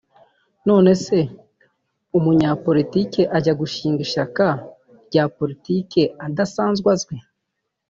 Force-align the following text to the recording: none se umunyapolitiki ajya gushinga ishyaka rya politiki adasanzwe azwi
none 0.67 0.91
se 1.03 1.17
umunyapolitiki 2.17 3.21
ajya 3.37 3.53
gushinga 3.61 3.99
ishyaka 4.07 4.45
rya 5.07 5.23
politiki 5.37 6.01
adasanzwe 6.25 6.87
azwi 6.95 7.17